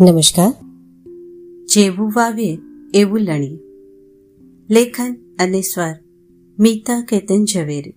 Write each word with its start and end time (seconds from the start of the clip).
નમસ્કાર. 0.00 0.52
જેવું 1.74 2.12
વાવે 2.16 2.58
એવું 2.94 3.20
લણી. 3.20 3.58
લેખન 4.70 5.16
અને 5.38 5.60
સ્વર, 5.60 5.94
મીતા 6.58 7.06
કેતન 7.08 7.44
ઝવેરી. 7.44 7.94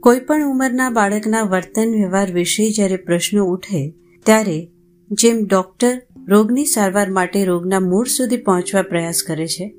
કોઈ 0.00 0.20
પણ 0.20 0.46
ઉંમરના 0.46 0.90
બાળકના 0.90 1.42
વર્તન 1.42 1.90
વ્યવહાર 1.90 2.32
વિશે 2.32 2.70
જ્યારે 2.70 2.96
પ્રશ્નો 2.96 3.44
ઉઠે, 3.44 3.94
ત્યારે 4.26 4.70
જેમ 5.10 5.44
ડોક્ટર 5.44 6.02
રોગની 6.28 6.64
સારવાર 6.64 7.10
માટે 7.10 7.44
રોગના 7.44 7.80
મૂળ 7.80 8.06
સુધી 8.06 8.36
પહોંચવા 8.36 8.82
પ્રયાસ 8.82 9.22
કરે 9.26 9.46
છે, 9.46 9.74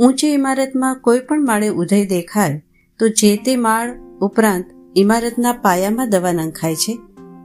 ઊંચી 0.00 0.32
ઇમારતમાં 0.32 1.00
કોઈ 1.00 1.20
પણ 1.20 1.46
માળે 1.46 1.68
ઉદય 1.68 2.06
દેખાય, 2.06 2.62
તો 2.98 3.08
જે 3.08 3.36
તે 3.36 3.56
માળ 3.56 4.00
ઉપરાંત 4.18 4.64
ઇમારતના 4.96 5.52
પાયામાં 5.52 6.10
દવા 6.10 6.32
નંખાય 6.32 6.74
છે, 6.74 6.98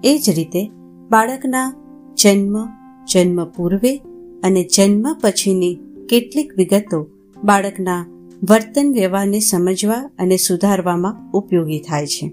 એ 0.03 0.17
જ 0.17 0.29
રીતે 0.29 0.69
બાળકના 1.09 1.84
જન્મ 2.17 2.67
જન્મ 3.05 3.45
પૂર્વે 3.45 3.97
અને 4.43 4.63
જન્મ 4.63 5.15
પછીની 5.21 5.75
કેટલીક 6.09 6.57
વિગતો 6.57 7.07
બાળકના 7.43 8.05
વર્તન 8.49 8.93
વ્યવહારને 8.93 9.39
સમજવા 9.39 10.09
અને 10.19 10.37
સુધારવામાં 10.37 11.31
ઉપયોગી 11.31 11.79
થાય 11.79 12.07
છે. 12.07 12.31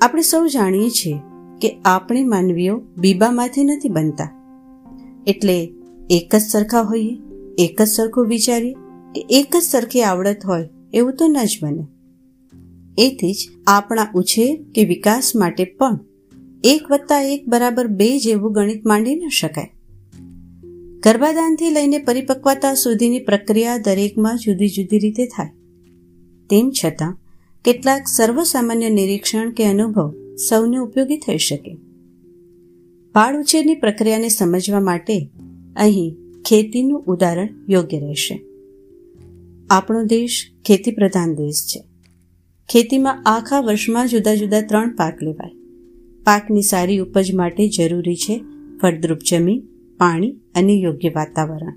આપણે 0.00 0.22
સૌ 0.22 0.46
જાણીએ 0.46 0.90
છીએ 0.90 1.18
કે 1.60 1.76
આપણે 1.84 2.24
માનવીઓ 2.24 2.82
બીબામાંથી 2.98 3.64
નથી 3.64 3.88
બનતા. 3.88 4.28
એટલે 5.26 5.72
એક 6.10 6.34
જ 6.34 6.40
સરખા 6.40 6.82
હોઈએ, 6.82 7.18
એક 7.58 7.82
જ 7.82 7.88
સરખું 7.88 8.26
વિચારીએ 8.26 8.72
કે 9.14 9.26
એક 9.30 9.56
જ 9.56 9.62
સરખી 9.62 10.02
આવડત 10.02 10.38
હોય 10.46 10.68
એવું 10.92 11.12
તો 11.12 11.26
ન 11.26 11.36
જ 11.44 11.58
બને. 11.62 11.86
એથી 12.98 13.32
જ 13.32 13.48
આપણા 13.66 14.06
ઉછેર 14.14 14.72
કે 14.74 14.84
વિકાસ 14.84 15.32
માટે 15.36 15.64
પણ 15.64 15.98
એક 16.68 16.90
વત્તા 16.90 17.20
એક 17.20 17.48
બરાબર 17.48 17.86
બે 17.86 18.18
જેવું 18.18 18.52
ગણિત 18.52 18.86
માંડી 18.86 19.14
ન 19.14 19.28
શકાય. 19.28 19.70
ગર્ભાધાનથી 21.04 21.70
લઈને 21.70 21.98
પરિપક્વતા 21.98 22.74
સુધીની 22.74 23.18
પ્રક્રિયા 23.18 23.78
દરેકમાં 23.78 24.36
જુદી 24.36 24.68
જુદી 24.68 24.98
રીતે 24.98 25.26
થાય. 25.26 25.48
તેમ 26.50 26.70
છતાં, 26.84 27.18
કેટલાક 27.64 28.02
સર્વસામાન્ય 28.06 28.90
નિરીક્ષણ 28.90 29.50
કે 29.50 29.64
અનુભવ 29.64 30.36
સૌને 30.48 30.76
ઉપયોગી 30.76 31.16
થઈ 31.16 31.38
શકે. 31.38 31.74
બાળ 33.14 33.38
ઉછેરની 33.38 33.74
પ્રક્રિયાને 33.74 34.28
સમજવા 34.28 34.80
માટે 34.80 35.30
અહીં 35.76 36.16
ખેતીનું 36.44 37.04
ઉદાહરણ 37.04 37.48
યોગ્ય 37.68 37.98
રહેશે. 37.98 38.44
આપણો 39.70 40.04
દેશ 40.04 40.46
ખેતી 40.64 40.90
પ્રધાન 40.90 41.34
દેશ 41.34 41.66
છે. 41.66 41.80
ખેતીમાં 42.68 43.22
આખા 43.22 43.60
વર્ષમાં 43.60 44.08
જુદા 44.08 44.34
જુદા 44.34 44.60
ત્રણ 44.60 44.96
પાક 44.96 45.22
લેવાય. 45.22 45.55
પાકની 46.26 46.62
સારી 46.62 46.98
ઉપજ 46.98 47.34
માટે 47.34 47.68
જરૂરી 47.68 48.16
છે 48.16 48.44
ફળદ્રુપ 48.82 49.18
જમીન, 49.30 49.60
પાણી 49.98 50.30
અને 50.30 50.72
યોગ્ય 50.72 51.08
વાતાવરણ. 51.08 51.76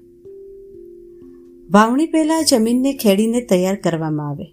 વાવણી 1.72 2.06
પહેલા 2.06 2.42
જમીનને 2.42 2.94
ખેડીને 2.94 3.42
તૈયાર 3.42 3.76
કરવામાં 3.76 4.30
આવે. 4.30 4.46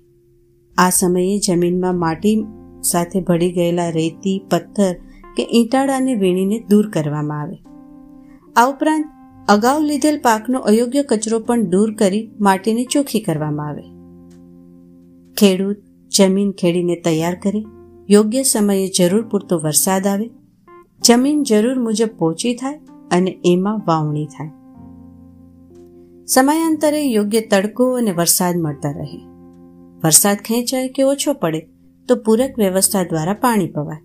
આ 0.78 0.90
સમયે 0.90 1.38
જમીનમાં 1.38 1.98
માટી 1.98 2.44
સાથે 2.82 3.20
ભળી 3.20 3.52
ગયેલા 3.52 3.88
રેતી, 3.90 4.42
પથ્થર 4.50 4.94
કે 5.36 5.48
ઈંટાળાને 5.52 6.14
વીણીને 6.14 6.64
દૂર 6.70 6.90
કરવામાં 6.90 7.40
આવે. 7.40 7.56
આ 8.56 8.70
ઉપરાંત 8.70 9.04
અગાઉ 9.48 9.82
લીધેલ 9.82 10.20
પાકનો 10.22 10.58
અયોગ્ય 10.58 11.02
કચરો 11.02 11.38
પણ 11.38 11.66
દૂર 11.66 11.94
કરી 11.94 12.30
માટીને 12.40 12.84
ચોખ્ખી 12.84 13.20
કરવામાં 13.20 13.68
આવે. 13.68 13.82
ખેડૂત 15.34 15.76
જમીન 16.18 16.50
ખેડીને 16.50 17.02
તૈયાર 17.04 17.40
કરે 17.42 17.64
યોગ્ય 18.08 18.42
સમયે 18.42 18.88
જરૂર 18.88 19.28
પૂરતો 19.28 19.58
વરસાદ 19.58 20.06
આવે, 20.06 20.30
જમીન 21.04 21.42
જરૂર 21.42 21.78
મુજબ 21.78 22.08
પોચી 22.18 22.54
થાય 22.54 22.78
અને 23.10 23.38
એમાં 23.44 23.78
વાવણી 23.86 24.26
થાય. 24.26 24.50
સમયાંતરે 26.26 27.02
યોગ્ય 27.04 27.40
તડકો 27.40 27.92
અને 27.92 28.12
વરસાદ 28.12 28.56
મળતા 28.56 28.90
રહે. 28.90 29.18
વરસાદ 30.04 30.36
ખેંચાય 30.36 30.88
કે 30.88 31.02
ઓછો 31.02 31.32
પડે 31.32 31.60
તો 32.08 32.16
પૂરક 32.16 32.58
વ્યવસ્થા 32.58 33.04
દ્વારા 33.04 33.32
પાણી 33.32 33.66
પવાય. 33.66 34.02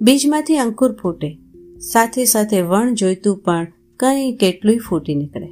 બીજમાંથી 0.00 0.56
અંકુર 0.56 0.92
ફૂટે, 1.02 1.38
સાથે 1.80 2.24
સાથે 2.24 2.60
વણ 2.62 2.94
જોઈતું 2.94 3.38
પણ 3.38 3.66
કંઈ 4.00 4.32
કેટલું 4.32 4.80
ફૂટી 4.88 5.14
નીકળે, 5.14 5.50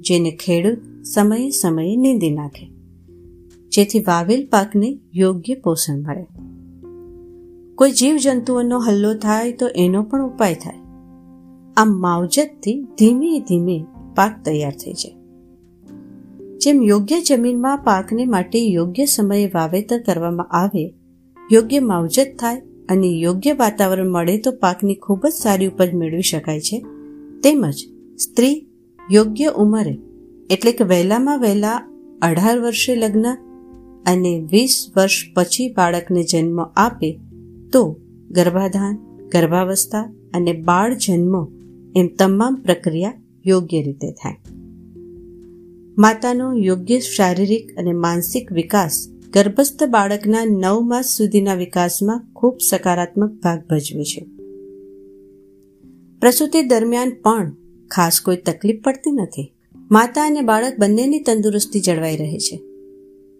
જેને 0.00 0.30
ખેડૂત 0.36 1.04
સમયે 1.04 1.50
સમયે 1.50 1.96
નીંદી 1.96 2.30
નાખે, 2.30 2.66
જેથી 3.72 4.00
વાવેલ 4.00 4.46
પાકને 4.46 4.98
યોગ્ય 5.14 5.54
પોષણ 5.54 6.02
મળે. 6.02 6.26
કોઈ 7.78 7.92
જીવજંતુઓનો 7.92 8.78
હલ્લો 8.78 9.14
થાય 9.14 9.52
તો 9.52 9.66
એનો 9.66 10.02
પણ 10.02 10.22
ઉપાય 10.24 10.54
થાય. 10.54 10.78
આમ 11.76 12.00
માવજતથી 12.00 12.82
ધીમે 12.98 13.40
ધીમે 13.40 13.84
પાક 14.14 14.42
તૈયાર 14.44 14.72
થઈ 14.72 14.92
જાય. 14.92 15.14
જેમ 16.58 16.82
યોગ્ય 16.82 17.20
જમીનમાં 17.20 17.78
પાકને 17.78 18.24
માટે 18.24 18.58
યોગ્ય 18.66 19.04
સમયે 19.04 19.46
વાવેતર 19.54 20.00
કરવામાં 20.02 20.46
આવે, 20.46 20.94
યોગ્ય 21.52 21.80
માવજત 21.80 22.26
થાય 22.38 22.60
અને 22.88 23.06
યોગ્ય 23.06 23.52
વાતાવરણ 23.52 24.08
મળે 24.08 24.38
તો 24.38 24.52
પાકની 24.52 24.94
ખૂબ 24.94 25.26
જ 25.26 25.32
સારી 25.32 25.66
ઉપજ 25.66 25.94
મેળવી 25.94 26.22
શકાય 26.22 26.60
છે. 26.60 26.84
તેમજ 27.40 27.74
સ્ત્રી 28.18 28.66
યોગ્ય 29.10 29.46
ઉંમરે, 29.46 29.98
એટલે 30.50 30.72
કે 30.72 30.84
વહેલામાં 30.84 31.40
વહેલા 31.40 31.76
અઢાર 32.22 32.58
વર્ષે 32.58 32.94
લગ્ન 32.94 33.34
અને 34.06 34.48
વીસ 34.52 34.92
વર્ષ 34.96 35.12
પછી 35.34 35.72
બાળકને 35.76 36.22
જન્મ 36.22 36.60
આપે 36.60 37.20
તો 37.72 38.00
ગર્ભાધાન, 38.30 38.96
ગર્ભાવસ્થા 39.32 40.00
અને 40.34 40.52
બાળ 40.52 40.94
જન્મ 40.94 41.46
એમ 41.96 42.08
તમામ 42.18 42.54
પ્રક્રિયા 42.54 43.14
યોગ્ય 43.46 43.82
રીતે 43.82 44.12
થાય. 44.12 44.34
માતાનો 45.98 46.52
યોગ્ય 46.52 46.98
શારીરિક 46.98 47.78
અને 47.78 47.92
માનસિક 47.92 48.52
વિકાસ 48.52 49.08
ગર્ભસ્થ 49.34 49.84
બાળકના 49.84 50.44
નવ 50.44 50.80
માસ 50.80 51.04
સુધીના 51.04 51.54
વિકાસમાં 51.54 52.24
ખૂબ 52.36 52.58
સકારાત્મક 52.70 53.30
ભાગ 53.30 53.60
ભજવે 53.70 54.04
છે. 54.04 54.26
પ્રસૂતિ 56.20 56.62
દરમિયાન 56.62 57.10
પણ 57.10 57.52
ખાસ 57.90 58.20
કોઈ 58.24 58.36
તકલીફ 58.36 58.82
પડતી 58.84 59.12
નથી. 59.12 59.52
માતા 59.90 60.24
અને 60.24 60.40
બાળક 60.40 60.74
બંનેની 60.78 61.20
તંદુરસ્તી 61.20 61.80
જળવાઈ 61.80 62.16
રહે 62.16 62.38
છે. 62.38 62.67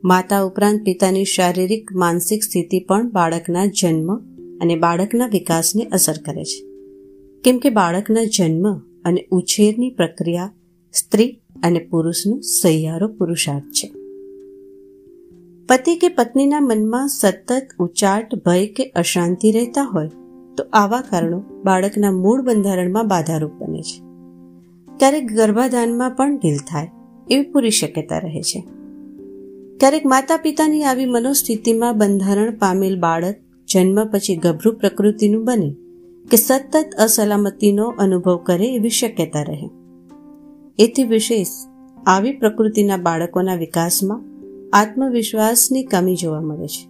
માતા 0.04 0.42
ઉપરાંત 0.42 0.82
પિતાની 0.84 1.24
શારીરિક, 1.24 1.92
માનસિક 1.92 2.42
સ્થિતિ 2.42 2.80
પણ 2.80 3.10
બાળકના 3.10 3.66
જન્મ 3.66 4.16
અને 4.60 4.76
બાળકના 4.76 5.26
વિકાસને 5.26 5.84
અસર 5.84 6.14
કરે 6.24 6.44
છે. 6.44 6.66
કેમ 7.40 7.58
કે 7.58 7.70
બાળકના 7.70 8.24
જન્મ 8.24 8.78
અને 8.78 9.26
ઉછેરની 9.30 9.90
પ્રક્રિયા 9.90 10.52
સ્ત્રી 10.92 11.40
અને 11.62 11.78
પુરુષનો 11.78 12.40
સહિયારો 12.40 13.08
પુરુષાર્થ 13.08 13.64
છે. 13.64 13.88
પતિ 15.66 15.96
કે 15.96 16.08
પત્નીના 16.08 16.60
મનમાં 16.60 17.08
સતત 17.08 17.68
ઉચાટ, 17.78 18.34
ભય 18.34 18.66
કે 18.66 18.84
અશાંતિ 18.84 19.50
રહેતા 19.50 19.82
હોય, 19.82 20.08
તો 20.56 20.66
આવા 20.72 21.00
કારણો 21.00 21.42
બાળકના 21.64 22.12
મૂળ 22.12 22.42
બંધારણમાં 22.42 23.08
બાધારૂપ 23.08 23.52
બને 23.52 23.82
છે. 23.82 24.02
ક્યારેક 24.98 25.32
ગર્ભાધાનમાં 25.32 26.10
પણ 26.10 26.38
ઢીલ 26.38 26.56
થાય, 26.56 26.88
એવી 27.30 27.50
પૂરી 27.50 27.70
શક્યતા 27.70 28.18
રહે 28.18 28.42
છે. 28.42 28.77
ક્યારેક 29.80 30.06
માતા 30.06 30.36
પિતાની 30.36 30.84
આવી 30.84 31.04
મનોસ્થિતિમાં 31.04 31.98
બંધારણ 31.98 32.58
પામેલ 32.58 33.00
બાળક 33.00 33.34
જન્મ 33.74 34.04
પછી 34.04 34.36
ગભરું 34.36 34.74
પ્રકૃતિનું 34.74 35.44
બને 35.44 35.74
કે 36.30 36.36
સતત 36.36 36.94
અસલામતીનો 36.98 37.84
અનુભવ 37.84 38.36
કરે 38.36 38.74
એવી 38.74 38.88
શક્યતા 38.88 39.42
રહે. 39.42 39.70
એથી 40.78 41.04
વિશેષ, 41.04 41.46
આવી 42.06 42.32
પ્રકૃતિના 42.32 42.96
બાળકોના 42.96 43.54
વિકાસમાં 43.54 44.24
આત્મવિશ્વાસની 44.72 45.82
કમી 45.82 46.16
જોવા 46.16 46.40
મળે 46.40 46.66
છે. 46.66 46.88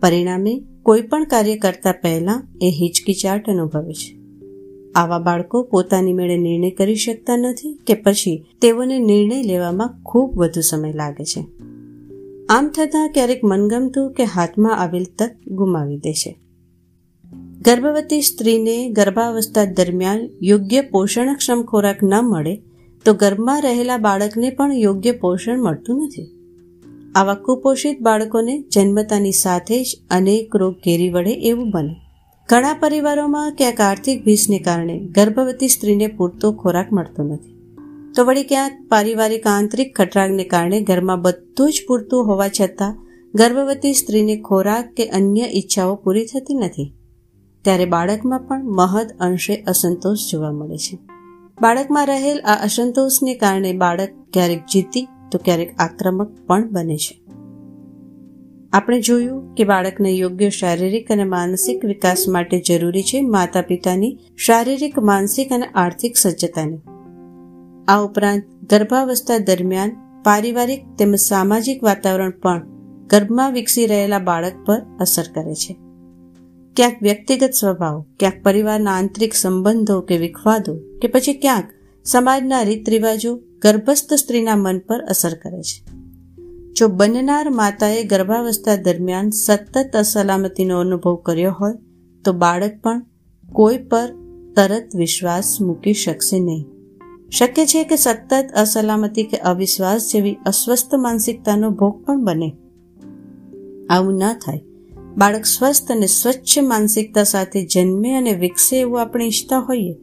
પરિણામે, 0.00 0.62
કોઈ 0.82 1.02
પણ 1.02 1.24
કાર્ય 1.24 1.56
કરતા 1.56 1.92
પહેલા 1.92 2.42
એ 2.62 2.70
હિચકિચાટ 2.80 3.48
અનુભવે 3.48 3.92
છે. 3.92 4.18
આવા 4.94 5.18
બાળકો 5.18 5.62
પોતાની 5.62 6.12
મેળે 6.12 6.38
નિર્ણય 6.38 6.70
કરી 6.70 6.94
શકતા 6.94 7.36
નથી 7.36 7.78
કે 7.86 7.94
પછી 7.94 8.44
તેઓને 8.60 8.98
નિર્ણય 8.98 9.42
લેવામાં 9.42 10.02
ખૂબ 10.02 10.38
વધુ 10.38 10.60
સમય 10.60 10.92
લાગે 10.92 11.24
છે. 11.24 11.71
આમ 12.52 12.68
થતાં 12.68 13.12
ક્યારેક 13.12 13.44
મનગમતું 13.44 14.12
કે 14.12 14.24
હાથમાં 14.24 14.78
આવેલ 14.78 15.04
તક 15.18 15.30
ગુમાવી 15.48 15.96
દે 15.96 16.12
છે 16.12 16.38
ગર્ભવતી 17.60 18.22
સ્ત્રીને 18.22 18.88
ગર્ભાવસ્થા 18.88 19.64
દરમિયાન 19.64 20.28
યોગ્ય 20.42 20.80
પોષણક્ષમ 20.80 21.62
ખોરાક 21.62 22.02
ન 22.02 22.14
મળે 22.14 22.62
તો 23.04 23.14
ગર્ભમાં 23.14 23.62
રહેલા 23.62 23.96
બાળકને 23.96 24.50
પણ 24.50 24.72
યોગ્ય 24.72 25.12
પોષણ 25.12 25.62
મળતું 25.62 26.04
નથી. 26.04 26.26
આવા 27.14 27.34
કુપોષિત 27.34 28.02
બાળકોને 28.02 28.64
જન્મતાની 28.72 29.32
સાથે 29.32 29.82
જ 29.82 29.96
અનેક 30.10 30.56
રોગ 30.56 30.74
ઘેરી 30.74 31.08
વળે 31.08 31.32
એવું 31.32 31.70
બને. 31.70 31.94
ઘણા 32.48 32.74
પરિવારોમાં 32.74 33.54
ક્યાંક 33.54 33.80
આર્થિક 33.80 34.24
ભીસને 34.24 34.58
કારણે 34.58 34.98
ગર્ભવતી 34.98 35.68
સ્ત્રીને 35.68 36.06
પૂરતો 36.06 36.52
ખોરાક 36.52 36.92
મળતો 36.92 37.22
નથી. 37.22 37.61
તો 38.16 38.24
વળી 38.24 38.42
ક્યાંક 38.42 38.72
પારિવારિક 38.88 39.46
આંતરિક 39.46 39.96
ખટરાગને 39.96 40.44
કારણે 40.44 40.80
ઘરમાં 40.80 41.20
બધું 41.20 41.72
જ 41.72 41.82
પૂરતું 41.88 42.26
હોવા 42.26 42.48
છતાં 42.48 42.98
ગર્ભવતી 43.34 43.94
સ્ત્રીને 43.94 44.36
ખોરાક 44.36 44.94
કે 44.96 45.08
અન્ય 45.08 45.44
ઈચ્છાઓ 45.44 45.94
પૂરી 45.94 46.26
થતી 46.26 46.54
નથી. 46.54 46.94
ત્યારે 47.62 47.84
બાળકમાં 47.84 48.40
પણ 48.40 48.64
મહદ 48.64 49.12
અંશે 49.20 49.56
અસંતોષ 49.56 50.18
જોવા 50.32 50.52
મળે 50.52 50.76
છે. 50.76 50.98
બાળકમાં 51.62 52.06
રહેલ 52.06 52.40
આ 52.40 52.64
અસંતોષને 52.64 53.34
કારણે 53.34 53.72
બાળક 53.72 54.08
ક્યારેક 54.32 54.60
જીતી 54.72 55.08
તો 55.32 55.38
ક્યારેક 55.44 55.74
આક્રમક 55.78 56.46
પણ 56.46 56.70
બને 56.70 56.96
છે. 56.96 57.22
આપણે 58.72 59.00
જોયું 59.00 59.54
કે 59.54 59.64
બાળકને 59.64 60.10
યોગ્ય 60.10 60.50
શારીરિક 60.50 61.12
અને 61.12 61.24
માનસિક 61.24 61.84
વિકાસ 61.84 62.24
માટે 62.28 62.62
જરૂરી 62.68 63.02
છે 63.02 63.20
માતા 63.20 63.62
પિતાની 63.62 64.18
શારીરિક, 64.36 64.98
માનસિક 64.98 65.52
અને 65.52 65.66
આર્થિક 65.66 66.16
સજ્જતાની. 66.16 66.91
આ 67.88 68.02
ઉપરાંત 68.02 68.42
ગર્ભાવસ્થા 68.70 69.38
દરમિયાન 69.38 69.90
પારિવારિક 70.24 70.84
તેમજ 70.98 71.18
સામાજિક 71.18 71.84
વાતાવરણ 71.84 72.30
પણ 72.30 72.66
ગર્ભમાં 73.06 73.52
વિકસી 73.52 73.86
રહેલા 73.86 74.18
બાળક 74.18 74.52
પર 74.66 74.82
અસર 75.00 75.22
કરે 75.34 75.54
છે. 75.54 75.76
ક્યાંક 76.76 77.02
વ્યક્તિગત 77.02 77.50
સ્વભાવ, 77.50 78.04
ક્યાંક 78.18 78.42
પરિવારના 78.42 78.90
આંતરિક 78.90 79.34
સંબંધો 79.34 80.00
કે 80.00 80.18
વિખવાદો 80.18 80.76
કે 81.02 81.08
પછી 81.08 81.34
ક્યાંક 81.34 81.64
સમાજના 82.04 82.62
રીત 82.62 82.90
રિવાજો 82.90 83.40
ગર્ભસ્થ 83.58 84.14
સ્ત્રીના 84.14 84.56
મન 84.56 84.78
પર 84.78 85.00
અસર 85.00 85.34
કરે 85.34 85.62
છે. 85.62 85.84
જો 86.72 86.88
બનનાર 86.88 87.50
માતાએ 87.50 88.04
ગર્ભાવસ્થા 88.04 88.76
દરમિયાન 88.76 89.30
સતત 89.30 89.96
અસલામતીનો 89.96 90.78
અનુભવ 90.78 91.14
કર્યો 91.14 91.52
હોય, 91.52 91.72
તો 92.24 92.32
બાળક 92.32 92.80
પણ 92.82 93.02
કોઈ 93.52 93.78
પર 93.78 94.08
તરત 94.56 94.88
વિશ્વાસ 94.94 95.58
મૂકી 95.60 95.92
શકશે 95.92 96.40
નહીં. 96.40 96.71
શક્ય 97.38 97.66
છે 97.66 97.84
કે 97.84 97.96
સતત 97.96 98.50
અસલામતી 98.56 99.24
કે 99.24 99.36
અવિશ્વાસ 99.36 100.12
જેવી 100.12 100.38
અસ્વસ્થ 100.46 100.94
માનસિકતાનો 100.94 101.70
ભોગ 101.70 102.04
પણ 102.04 102.24
બને. 102.24 102.52
આવું 103.90 104.14
ન 104.14 104.32
થાય. 104.32 104.60
બાળક 105.16 105.44
સ્વસ્થ 105.44 105.92
અને 105.92 106.06
સ્વચ્છ 106.06 106.58
માનસિકતા 106.58 107.24
સાથે 107.24 107.66
જન્મે 107.66 108.14
અને 108.14 108.32
વિકસે 108.32 108.80
એવું 108.80 109.00
આપણે 109.00 109.26
ઈચ્છતા 109.26 109.58
હોઈએ, 109.58 109.94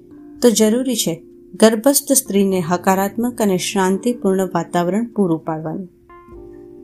તો 0.42 0.50
જરૂરી 0.50 0.96
છે 0.96 1.24
ગર્ભસ્થ 1.54 2.12
સ્ત્રીને 2.12 2.62
હકારાત્મક 2.62 3.42
અને 3.42 3.58
શાંતિપૂર્ણ 3.58 4.46
વાતાવરણ 4.46 5.06
પૂરું 5.06 5.40
પાડવાનું. 5.40 5.90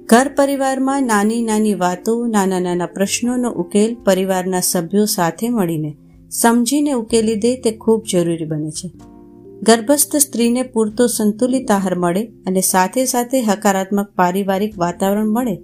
ઘર 0.06 0.32
પરિવારમાં 0.36 1.04
નાની 1.04 1.42
નાની 1.42 1.74
વાતો, 1.74 2.26
નાના 2.26 2.60
નાના 2.60 2.86
પ્રશ્નોનો 2.86 3.52
ઉકેલ 3.52 3.96
પરિવારના 3.96 4.60
સભ્યો 4.60 5.06
સાથે 5.06 5.50
મળીને 5.50 5.98
સમજીને 6.32 6.92
ઉકેલી 6.92 7.36
દે 7.36 7.56
તે 7.56 7.72
ખૂબ 7.72 8.04
જરૂરી 8.12 8.46
બને 8.46 8.72
છે. 8.72 9.15
ગર્ભસ્થ 9.68 10.16
સ્ત્રીને 10.16 10.64
પૂરતો 10.64 11.04
સંતુલિત 11.08 11.72
આહાર 11.72 11.96
મળે 11.96 12.22
અને 12.48 12.62
સાથે 12.62 13.04
સાથે 13.06 13.38
હકારાત્મક 13.42 14.10
પારિવારિક 14.16 14.74
વાતાવરણ 14.78 15.30
મળે, 15.30 15.56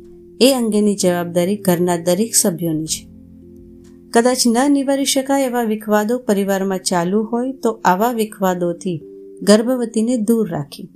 એ 0.41 0.47
અંગેની 0.53 0.95
જવાબદારી 0.95 1.57
ઘરના 1.57 1.97
દરેક 1.97 2.33
સભ્યોની 2.35 2.85
છે. 2.85 3.03
કદાચ 4.13 4.45
ન 4.47 4.57
નિવારી 4.71 5.05
શકાય 5.05 5.45
એવા 5.45 5.63
વિખવાદો 5.63 6.17
પરિવારમાં 6.19 6.79
ચાલુ 6.79 7.19
હોય 7.23 7.51
તો 7.63 7.73
આવા 7.85 8.09
વિખવાદોથી 8.11 8.95
ગર્ભવતીને 9.41 10.15
દૂર 10.17 10.47
રાખી. 10.49 10.87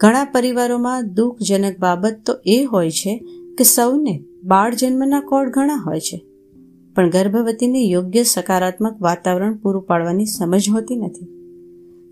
ઘણા 0.00 0.24
પરિવારોમાં 0.24 1.10
દુઃખજનક 1.12 1.76
બાબત 1.78 2.16
તો 2.26 2.32
એ 2.46 2.56
હોય 2.64 2.90
છે 2.90 3.14
કે 3.58 3.64
સૌને 3.64 4.14
બાળ 4.44 4.74
જન્મના 4.74 5.20
કોડ 5.20 5.48
ઘણા 5.50 5.82
હોય 5.86 6.00
છે, 6.00 6.22
પણ 6.96 7.10
ગર્ભવતીને 7.10 7.84
યોગ્ય 7.84 8.22
સકારાત્મક 8.22 8.96
વાતાવરણ 9.00 9.54
પૂરું 9.56 9.86
પાડવાની 9.86 10.32
સમજ 10.36 10.70
હોતી 10.70 11.00
નથી. 11.02 11.39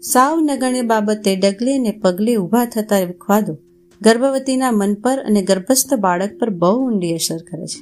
સાવ 0.03 0.41
નગણ્ય 0.41 0.83
બાબતે 0.83 1.37
ડગલે 1.37 1.79
અને 1.79 1.91
પગલે 1.91 2.37
ઊભા 2.37 2.65
થતા 2.65 2.99
વિખવાદો 2.99 3.57
ગર્ભવતીના 4.03 4.71
મન 4.71 4.95
પર 4.95 5.19
અને 5.19 5.43
ગર્ભસ્થ 5.43 5.95
બાળક 5.95 6.39
પર 6.39 6.51
બહુ 6.51 6.87
ઊંડી 6.87 7.15
અસર 7.15 7.37
કરે 7.37 7.67
છે. 7.67 7.81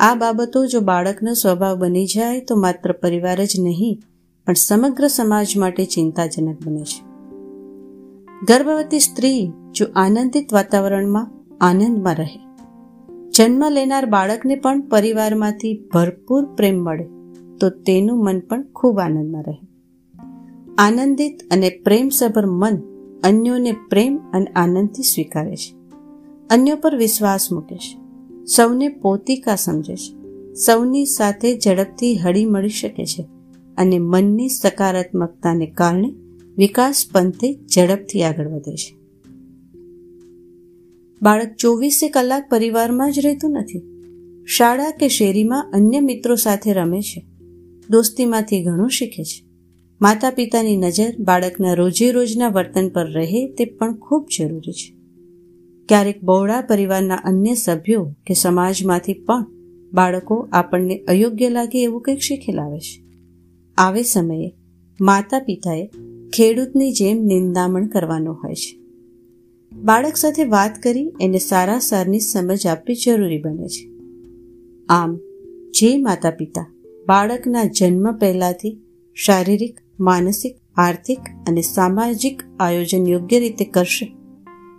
આ 0.00 0.14
બાબતો 0.14 0.66
જો 0.66 0.80
બાળકનો 0.80 1.34
સ્વભાવ 1.34 1.78
બની 1.78 2.06
જાય 2.06 2.40
તો 2.40 2.56
માત્ર 2.56 2.92
પરિવાર 2.92 3.44
જ 3.44 3.60
નહીં, 3.60 4.00
પણ 4.46 4.52
સમગ્ર 4.52 5.08
સમાજ 5.08 5.56
માટે 5.56 5.84
ચિંતાજનક 5.84 6.66
બને 6.66 6.84
છે. 6.84 7.04
ગર્ભવતી 8.48 9.00
સ્ત્રી 9.00 9.52
જો 9.74 9.86
આનંદિત 9.96 10.52
વાતાવરણમાં 10.52 11.30
આનંદમાં 11.60 12.14
રહે. 12.14 12.38
જન્મ 13.30 13.68
લેનાર 13.68 14.06
બાળકને 14.06 14.56
પણ 14.56 14.80
પરિવારમાંથી 14.80 15.88
ભરપૂર 15.94 16.44
પ્રેમ 16.44 16.82
મળે 16.82 17.04
તો 17.58 17.70
તેનું 17.70 18.24
મન 18.24 18.40
પણ 18.40 18.62
ખૂબ 18.62 18.98
આનંદમાં 18.98 19.42
રહે. 19.42 19.69
આનંદિત 20.82 21.40
અને 21.50 21.70
પ્રેમસભર 21.70 22.46
મન 22.46 22.76
અન્યોને 23.22 23.72
પ્રેમ 23.72 24.16
અને 24.32 24.46
આનંદથી 24.46 25.02
સ્વીકારે 25.02 25.56
છે. 25.56 25.76
અન્યો 26.50 26.76
પર 26.76 26.96
વિશ્વાસ 26.96 27.52
મૂકે 27.52 27.76
છે. 27.76 28.00
સૌને 28.44 28.88
પોતિકા 28.88 29.56
સમજે 29.56 29.96
છે. 29.96 30.16
સૌની 30.54 31.06
સાથે 31.06 31.58
ઝડપથી 31.58 32.18
હળી 32.18 32.46
મળી 32.46 32.68
શકે 32.68 33.04
છે 33.04 33.22
અને 33.76 33.98
મનની 33.98 34.48
સકારાત્મકતાને 34.48 35.66
કારણે 35.66 36.14
વિકાસ 36.56 37.06
પંથે 37.12 37.52
ઝડપથી 37.52 38.22
આગળ 38.22 38.48
વધે 38.48 38.76
છે. 38.76 38.96
બાળક 41.22 41.54
ચોવીસે 41.58 42.08
કલાક 42.08 42.50
પરિવારમાં 42.50 43.12
જ 43.12 43.20
રહેતું 43.20 43.50
નથી. 43.50 43.82
શાળા 44.46 44.90
કે 44.90 45.08
શેરીમાં 45.08 45.70
અન્ય 45.72 46.00
મિત્રો 46.00 46.34
સાથે 46.34 46.72
રમે 46.72 47.00
છે. 47.00 47.26
દોસ્તીમાંથી 47.90 48.64
ઘણું 48.64 48.90
શીખે 48.90 49.24
છે. 49.24 49.49
માતા 50.00 50.30
પિતાની 50.30 50.76
નજર 50.76 51.14
બાળકના 51.18 51.74
રોજે 51.74 52.10
રોજના 52.10 52.48
વર્તન 52.48 52.88
પર 52.88 53.10
રહે 53.10 53.46
તે 53.46 53.64
પણ 53.64 53.94
ખૂબ 53.94 54.26
જરૂરી 54.38 54.72
છે. 54.72 54.96
ક્યારેક 55.88 56.24
બહોળા 56.24 56.60
પરિવારના 56.60 57.14
અન્ય 57.14 57.54
સભ્યો 57.54 58.16
કે 58.26 58.34
સમાજમાંથી 58.34 59.14
પણ 59.14 59.46
બાળકો 59.92 60.48
આપણને 60.52 60.98
અયોગ્ય 60.98 61.48
લાગે 61.48 61.82
એવું 61.82 62.00
કંઈક 62.00 62.18
શીખી 62.18 62.52
લાવે 62.52 62.78
છે. 62.78 63.04
આવે 63.78 64.02
સમયે 64.02 64.54
માતા 65.00 65.38
પિતાએ 65.38 65.86
ખેડૂતની 66.36 66.92
જેમ 66.92 67.18
નિંદામણ 67.18 67.86
કરવાનો 67.86 68.32
હોય 68.32 68.54
છે. 68.54 68.80
બાળક 69.78 70.16
સાથે 70.16 70.44
વાત 70.44 70.82
કરી 70.82 71.12
એને 71.20 71.38
સારા 71.38 71.78
સારની 71.78 72.20
સમજ 72.20 72.66
આપવી 72.66 72.94
જરૂરી 72.94 73.42
બને 73.42 73.68
છે. 73.68 73.90
આમ, 74.88 75.16
જે 75.70 75.96
માતા 75.96 76.30
પિતા 76.30 76.74
બાળકના 77.08 77.64
જન્મ 77.64 78.18
પહેલાથી 78.18 78.80
શારીરિક 79.14 79.80
માનસિક, 80.00 80.56
આર્થિક 80.76 81.18
અને 81.48 81.60
સામાજિક 81.60 82.42
આયોજન 82.60 83.06
યોગ્ય 83.06 83.38
રીતે 83.38 83.64
કરશે. 83.64 84.12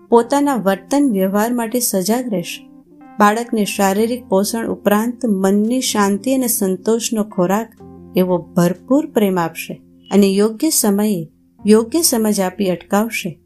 પોતાના 0.09 0.55
વર્તન 0.55 1.11
વ્યવહાર 1.11 1.53
માટે 1.53 1.79
સજાગ 1.79 2.33
રહેશે. 2.33 2.71
બાળકને 3.19 3.65
શારીરિક 3.65 4.27
પોષણ 4.29 4.67
ઉપરાંત 4.67 5.25
મનની 5.25 5.81
શાંતિ 5.81 6.33
અને 6.33 6.47
સંતોષનો 6.47 7.23
ખોરાક 7.23 7.71
એવો 8.15 8.37
ભરપૂર 8.37 9.05
પ્રેમ 9.05 9.39
આપશે 9.39 9.81
અને 10.11 10.27
યોગ્ય 10.27 10.69
સમયે 10.69 11.29
યોગ્ય 11.65 12.01
સમજ 12.01 12.39
આપી 12.39 12.65
અટકાવશે. 12.65 13.39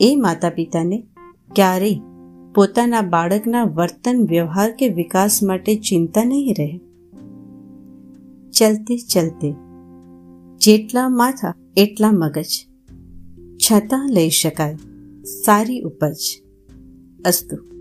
એ 0.00 0.16
માતા 0.16 0.50
પિતાને 0.50 1.04
ક્યારેય 1.54 2.00
પોતાના 2.54 3.00
બાળકના 3.00 3.64
વર્તન 3.64 4.26
વ્યવહાર 4.28 4.72
કે 4.72 4.88
વિકાસ 4.88 5.42
માટે 5.42 5.74
ચિંતા 5.74 6.24
નહીં 6.24 6.54
રહે. 6.58 6.80
ચલતે 8.50 8.96
ચલતે 8.96 9.54
જેટલા 10.66 11.08
માથા 11.08 11.54
એટલા 11.76 12.12
મગજ. 12.12 12.66
છતાં 13.56 14.10
લઈ 14.10 14.30
શકાય. 14.30 14.76
સારી 15.44 15.80
ઉપજ. 15.80 16.42
અસ્તુ. 17.24 17.75